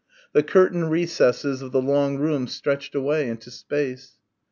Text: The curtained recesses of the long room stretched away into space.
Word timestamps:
The 0.33 0.41
curtained 0.41 0.89
recesses 0.89 1.61
of 1.61 1.71
the 1.73 1.79
long 1.81 2.17
room 2.17 2.47
stretched 2.47 2.95
away 2.95 3.29
into 3.29 3.51
space. 3.51 4.17